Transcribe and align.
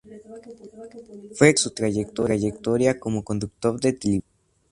Fue 1.35 1.49
extensa 1.49 1.63
su 2.09 2.15
trayectoria 2.25 2.99
como 2.99 3.23
conductor 3.23 3.79
de 3.79 3.93
televisión. 3.93 4.23